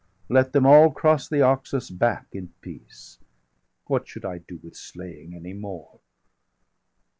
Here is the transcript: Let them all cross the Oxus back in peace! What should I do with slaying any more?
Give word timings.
Let 0.29 0.51
them 0.51 0.65
all 0.65 0.89
cross 0.89 1.27
the 1.29 1.43
Oxus 1.43 1.91
back 1.91 2.25
in 2.31 2.47
peace! 2.61 3.19
What 3.85 4.07
should 4.07 4.25
I 4.25 4.39
do 4.39 4.59
with 4.63 4.75
slaying 4.75 5.35
any 5.35 5.53
more? 5.53 5.99